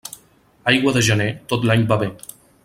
[0.71, 2.09] Aigua de gener, tot l'any va bé.